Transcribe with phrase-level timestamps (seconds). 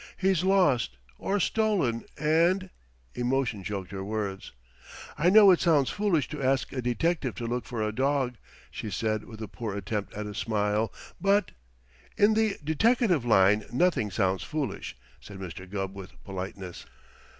[0.17, 2.71] "He's lost, or stolen, and"
[3.23, 4.51] Emotion choked her words.
[5.15, 8.37] "I know it sounds foolish to ask a detective to look for a dog,"
[8.71, 10.91] she said with a poor attempt at a smile,
[11.21, 11.51] "but"
[12.17, 15.69] "In the deteckative line nothing sounds foolish," said Mr.
[15.69, 16.87] Gubb with politeness.